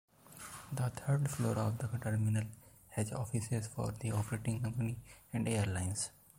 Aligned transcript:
The 0.73 0.89
third 0.89 1.29
floor 1.29 1.59
of 1.59 1.77
the 1.77 1.87
terminal 1.99 2.45
has 2.89 3.11
offices 3.11 3.67
for 3.67 3.91
the 3.99 4.11
operating 4.13 4.59
company 4.59 4.97
and 5.31 5.47
airlines. 5.47 6.09